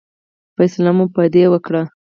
فیصله 0.55 0.91
مو 0.97 1.05
په 1.15 1.21
دې 1.33 1.43
وکړه. 1.51 1.81